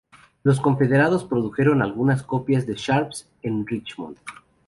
Los 0.41 0.59
confederados 0.59 1.23
produjeron 1.25 1.83
algunas 1.83 2.23
copias 2.23 2.65
del 2.65 2.77
Sharps 2.77 3.29
en 3.43 3.67
Richmond. 3.67 4.17